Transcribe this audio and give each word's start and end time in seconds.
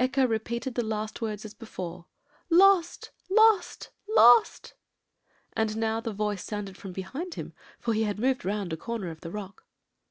Echo 0.00 0.26
repeated 0.26 0.74
the 0.74 0.82
last 0.82 1.20
words 1.20 1.44
as 1.44 1.52
before, 1.52 2.06
'Lost! 2.48 3.10
lost! 3.28 3.90
lost!' 4.08 4.72
and 5.52 5.76
now 5.76 6.00
the 6.00 6.14
voice 6.14 6.42
sounded 6.42 6.78
from 6.78 6.92
behind 6.94 7.34
him, 7.34 7.52
for 7.78 7.92
he 7.92 8.04
had 8.04 8.18
moved 8.18 8.42
round 8.46 8.72
a 8.72 8.76
corner 8.78 9.10
of 9.10 9.22
a 9.22 9.28
rock. 9.28 9.66